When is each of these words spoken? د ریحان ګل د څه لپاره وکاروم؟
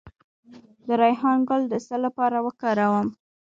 د 0.87 0.89
ریحان 1.01 1.37
ګل 1.49 1.63
د 1.69 1.73
څه 1.87 1.95
لپاره 2.05 2.37
وکاروم؟ 2.45 3.07